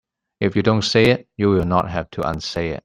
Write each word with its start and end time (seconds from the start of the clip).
If 0.39 0.55
you 0.55 0.63
don't 0.63 0.81
say 0.81 1.11
it 1.11 1.27
you 1.37 1.49
will 1.51 1.65
not 1.65 1.91
have 1.91 2.09
to 2.11 2.27
unsay 2.27 2.69
it. 2.69 2.79